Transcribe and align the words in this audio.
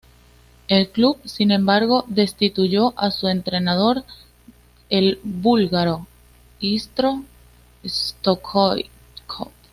El 0.67 0.89
club, 0.89 1.19
sin 1.25 1.51
embargo 1.51 2.05
destituyó 2.07 2.91
a 2.97 3.11
su 3.11 3.27
entrenador, 3.27 4.03
el 4.89 5.19
búlgaro 5.23 6.07
Hristo 6.59 7.23
Stoichkov. 7.85 8.81